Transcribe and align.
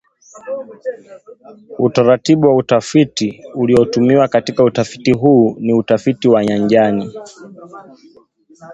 Utaratibu 1.79 2.47
wa 2.47 2.55
utafiti 2.55 3.43
uliotumiwa 3.55 4.27
katika 4.27 4.63
utafiti 4.63 5.11
huu 5.11 5.55
ni 5.59 5.73
utafiti 5.73 6.27
wa 6.27 6.45
nyanjani 6.45 7.13